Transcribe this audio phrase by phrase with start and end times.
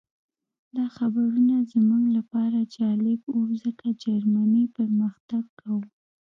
[0.75, 5.87] دا خبرونه زموږ لپاره جالب وو ځکه جرمني پرمختګ کاوه